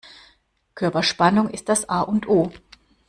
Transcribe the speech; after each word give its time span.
Körperspannung 0.73 1.47
ist 1.51 1.69
das 1.69 1.87
A 1.87 2.01
und 2.01 2.27
O. 2.27 2.51